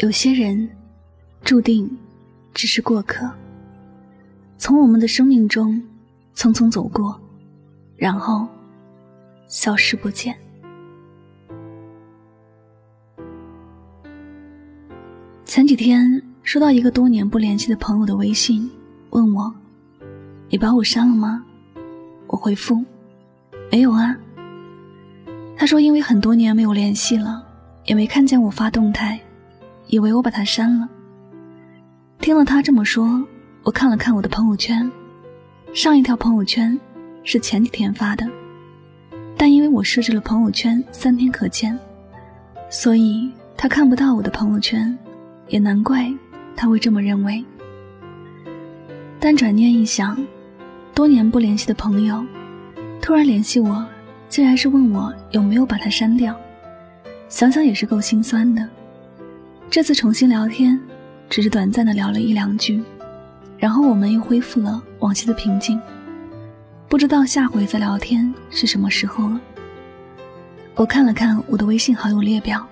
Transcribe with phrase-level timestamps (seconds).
[0.00, 0.66] 有些人
[1.42, 1.86] 注定
[2.54, 3.30] 只是过客，
[4.56, 5.78] 从我们的生命中
[6.34, 7.20] 匆匆走过，
[7.98, 8.48] 然后
[9.46, 10.34] 消失不见。
[15.44, 18.70] 前几天收到一个多年不联系的朋友的微信，
[19.10, 19.54] 问我
[20.48, 21.44] ：“你把我删了吗？”
[22.26, 22.82] 我回复
[23.70, 24.16] ：“没有啊。”
[25.58, 27.46] 他说：“因为很多年没有联系了，
[27.84, 29.20] 也没看见我发动态。”
[29.90, 30.88] 以为我把他删了。
[32.20, 33.20] 听了他这么说，
[33.64, 34.88] 我看了看我的朋友圈，
[35.72, 36.78] 上一条朋友圈
[37.24, 38.24] 是前几天发的，
[39.36, 41.76] 但因为我设置了朋友圈三天可见，
[42.70, 44.96] 所以他看不到我的朋友圈，
[45.48, 46.08] 也难怪
[46.54, 47.44] 他会这么认为。
[49.18, 50.16] 但转念一想，
[50.94, 52.24] 多年不联系的朋友，
[53.02, 53.84] 突然联系我，
[54.28, 56.38] 竟然是问我有没有把他删掉，
[57.28, 58.68] 想想也是够心酸的。
[59.70, 60.76] 这次重新聊天，
[61.28, 62.82] 只是短暂的聊了一两句，
[63.56, 65.80] 然后我们又恢复了往昔的平静。
[66.88, 69.40] 不知道下回再聊天是什么时候了。
[70.74, 72.66] 我看了看我的微信好友列表，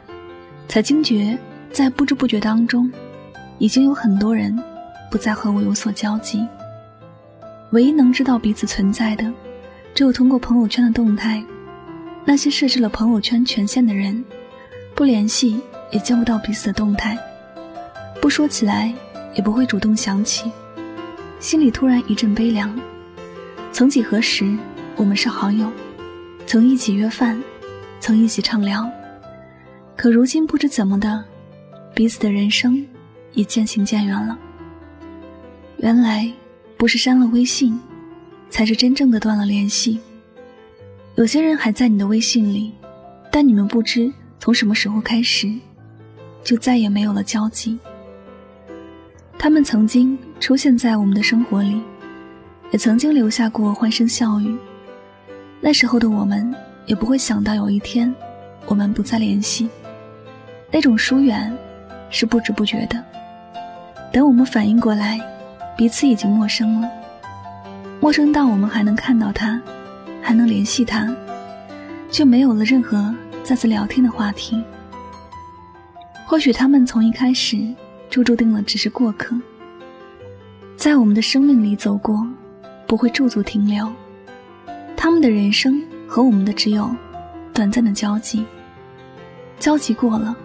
[0.66, 1.38] 才惊觉
[1.70, 2.90] 在不知不觉当中，
[3.58, 4.60] 已经有很多人
[5.08, 6.44] 不再和我有所交集。
[7.70, 9.32] 唯一能知道彼此存在的，
[9.94, 11.40] 只有通过朋友圈的动态。
[12.24, 14.24] 那些设置了朋友圈权限的人，
[14.96, 15.60] 不联系。
[15.90, 17.16] 也见不到彼此的动态，
[18.20, 18.92] 不说起来
[19.34, 20.50] 也不会主动想起，
[21.40, 22.74] 心里突然一阵悲凉。
[23.72, 24.56] 曾几何时，
[24.96, 25.70] 我们是好友，
[26.46, 27.40] 曾一起约饭，
[28.00, 28.90] 曾一起畅聊，
[29.96, 31.24] 可如今不知怎么的，
[31.94, 32.84] 彼此的人生
[33.32, 34.38] 也渐行渐远了。
[35.78, 36.30] 原来
[36.76, 37.78] 不是删了微信，
[38.50, 40.00] 才是真正的断了联系。
[41.14, 42.72] 有些人还在你的微信里，
[43.30, 45.52] 但你们不知从什么时候开始。
[46.48, 47.78] 就再也没有了交集。
[49.38, 51.78] 他们曾经出现在我们的生活里，
[52.70, 54.56] 也曾经留下过欢声笑语。
[55.60, 56.50] 那时候的我们
[56.86, 58.14] 也不会想到有一天，
[58.64, 59.68] 我们不再联系。
[60.70, 61.54] 那种疏远，
[62.08, 63.04] 是不知不觉的。
[64.10, 65.20] 等我们反应过来，
[65.76, 66.88] 彼此已经陌生了，
[68.00, 69.60] 陌生到我们还能看到他，
[70.22, 71.14] 还能联系他，
[72.10, 73.14] 却没有了任何
[73.44, 74.64] 再次聊天的话题。
[76.28, 77.58] 或许他们从一开始
[78.10, 79.34] 就注定了只是过客，
[80.76, 82.22] 在我们的生命里走过，
[82.86, 83.90] 不会驻足停留。
[84.94, 86.94] 他们的人生和我们的只有
[87.54, 88.44] 短暂的交集，
[89.58, 90.36] 交集过了，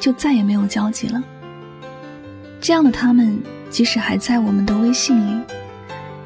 [0.00, 1.22] 就再也没有交集了。
[2.58, 3.38] 这样的他们，
[3.68, 5.44] 即使还在我们的微信里，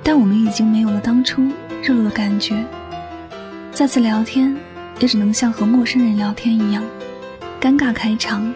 [0.05, 1.43] 但我们已经没有了当初
[1.83, 2.65] 热络的感觉。
[3.73, 4.57] 再次聊天，
[5.01, 6.85] 也只能像和陌生人聊天一样，
[7.61, 8.55] 尴尬开场。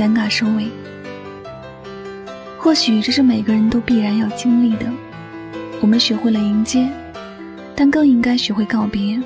[0.00, 0.66] 尴尬收尾，
[2.58, 4.90] 或许这是每个人都必然要经历的。
[5.82, 6.90] 我们学会了迎接，
[7.76, 9.22] 但更应该学会告别。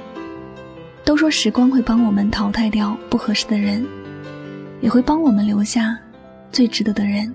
[1.04, 3.86] 都说时光会帮我们淘汰掉不合适的人，
[4.80, 5.96] 也会帮我们留下
[6.50, 7.32] 最值得的人。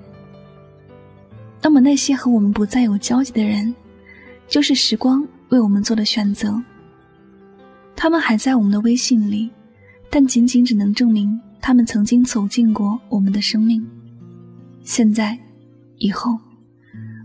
[1.61, 3.73] 那么那些和我们不再有交集的人，
[4.49, 6.61] 就是时光为我们做的选择。
[7.95, 9.49] 他们还在我们的微信里，
[10.09, 11.39] 但仅仅只能证明。
[11.61, 13.85] 他们曾经走进过我们的生命，
[14.83, 15.37] 现在、
[15.97, 16.37] 以后，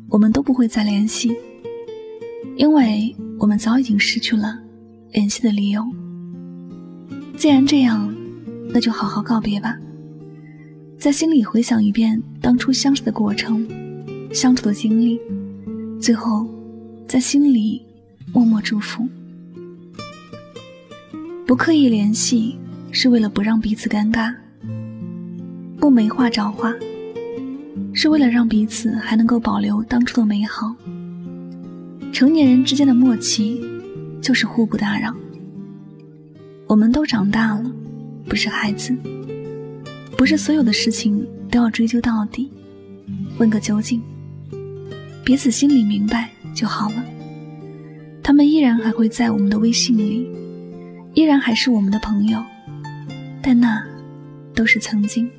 [0.08, 1.34] 我们都不会再联系，
[2.56, 4.60] 因为我们早已经失去了
[5.12, 5.82] 联系的理由。
[7.36, 8.12] 既然这样，
[8.70, 9.78] 那就好好告别吧，
[10.98, 13.66] 在心里回想一遍当初相识的过程、
[14.32, 15.18] 相处的经历，
[16.00, 16.46] 最后
[17.06, 17.80] 在心里
[18.32, 19.08] 默默祝福。
[21.46, 22.58] 不刻意联系。
[22.96, 24.32] 是为了不让彼此尴尬，
[25.80, 26.72] 不没话找话，
[27.92, 30.72] 是为了让彼此还能够保留当初的美好。
[32.12, 33.60] 成年人之间的默契，
[34.22, 35.12] 就是互不打扰。
[36.68, 37.64] 我们都长大了，
[38.28, 38.96] 不是孩子，
[40.16, 42.48] 不是所有的事情都要追究到底，
[43.38, 44.00] 问个究竟。
[45.24, 47.04] 彼此心里明白就好了。
[48.22, 50.28] 他们依然还会在我们的微信里，
[51.14, 52.40] 依然还是我们的朋友，
[53.46, 53.84] 但那
[54.54, 55.30] 都是曾经。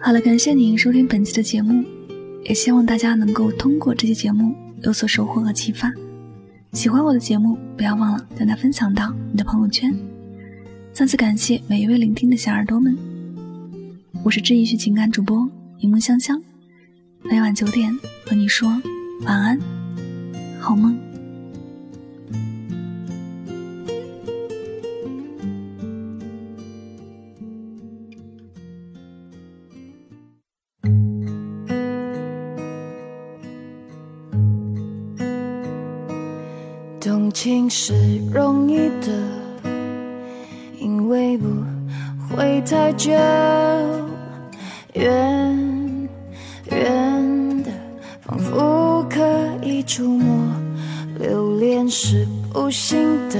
[0.00, 1.84] 好了，感谢您收听本期的节目，
[2.44, 5.92] 也希望大家能够通过这期节目有所收获和启发。
[6.72, 9.94] 喜欢我的节目，不要忘了将它分享到你的朋友圈。
[10.94, 12.96] 再次感谢每一位聆听的小耳朵们，
[14.24, 15.46] 我是治愈系情感主播
[15.78, 16.42] 柠檬香香。
[17.22, 17.94] 每晚九点
[18.26, 18.68] 和你说
[19.24, 19.60] 晚安，
[20.58, 21.11] 好梦。
[37.84, 37.94] 是
[38.32, 39.08] 容易的，
[40.78, 41.48] 因为不
[42.30, 43.10] 会太久。
[44.92, 46.08] 远
[46.70, 47.72] 远的，
[48.20, 49.18] 仿佛可
[49.62, 49.82] 以。
[49.82, 50.54] 触摸
[51.18, 53.36] 留恋是不幸的，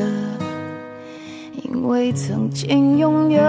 [1.62, 3.41] 因为曾经拥有，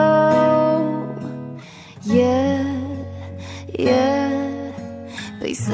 [2.04, 2.64] 夜
[3.80, 4.30] 夜
[5.42, 5.72] 被思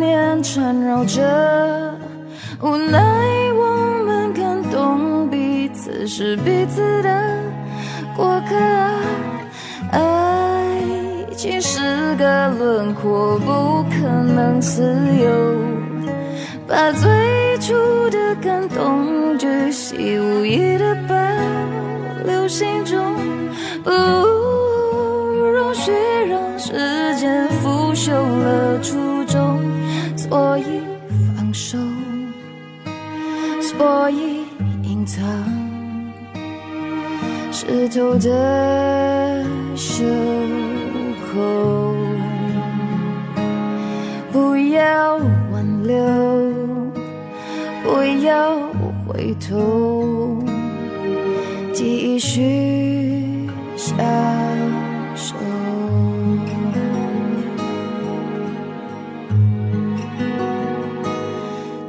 [0.00, 1.94] 念缠绕着，
[2.62, 3.35] 无奈
[5.86, 7.40] 此是彼此的
[8.16, 8.56] 过客，
[9.92, 10.82] 爱
[11.36, 15.30] 情是个轮廓，不可能自由。
[16.66, 17.72] 把最初
[18.10, 21.14] 的感动巨细无遗的保
[22.24, 23.14] 留心中，
[23.84, 25.92] 不容许
[26.28, 29.62] 让时间腐朽了初衷，
[30.16, 30.82] 所以
[31.36, 31.78] 放手，
[33.60, 34.44] 所以
[34.82, 35.22] 隐藏
[37.58, 39.42] 湿透的
[39.74, 40.04] 袖
[41.32, 41.94] 口，
[44.30, 45.16] 不要
[45.50, 45.96] 挽留。
[47.82, 48.58] 不要
[49.06, 50.44] 回头，
[51.72, 53.96] 继续相
[55.14, 55.34] 守。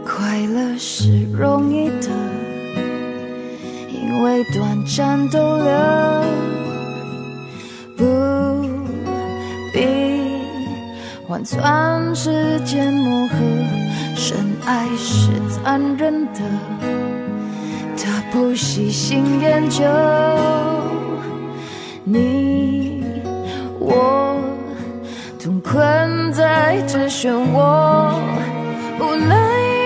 [0.05, 1.91] 快乐是容易，
[4.27, 5.71] 为短暂逗留，
[7.95, 8.03] 不
[9.71, 9.87] 必
[11.25, 13.35] 换算时间磨合。
[14.15, 16.41] 深爱是残忍的，
[17.95, 19.85] 他不细心研究。
[22.03, 23.05] 你
[23.79, 24.35] 我
[25.41, 28.13] 同困在这漩涡，
[28.99, 29.35] 无奈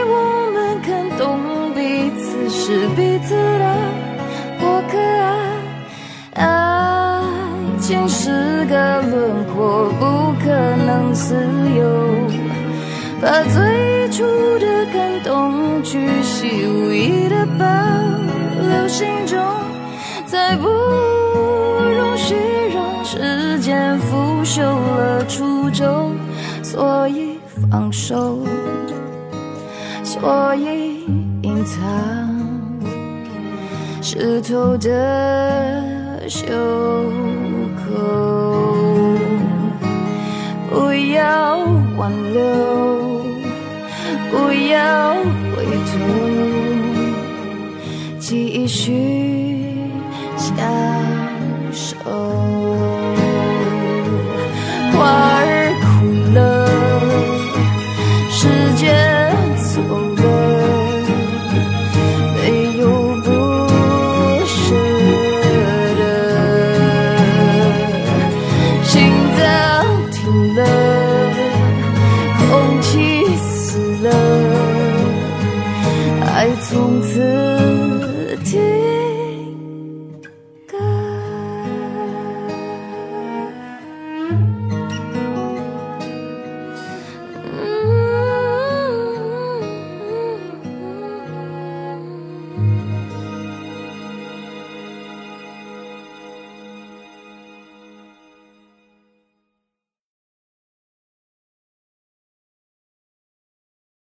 [0.07, 1.38] 我们看懂
[1.75, 3.90] 彼此是彼此的
[7.91, 10.49] 情是个轮廓，不可
[10.85, 11.35] 能自
[11.75, 11.81] 由。
[13.21, 14.23] 把最初
[14.59, 17.65] 的感动巨细无遗的保
[18.61, 19.38] 留心中，
[20.25, 22.33] 再不容许
[22.73, 26.15] 让时间腐朽了初衷，
[26.63, 27.38] 所以
[27.69, 28.39] 放手，
[30.01, 31.03] 所以
[31.41, 31.81] 隐藏
[34.01, 36.48] 湿透的袖
[37.93, 37.98] 口，
[40.69, 41.57] 不要
[41.98, 42.39] 挽留。
[44.31, 45.13] 不要
[45.53, 45.91] 回头，
[48.17, 48.79] 继续
[50.38, 50.55] 相
[51.74, 51.95] 守。